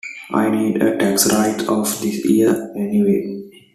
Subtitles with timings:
[0.31, 3.39] I need a tax write-off this year anyway.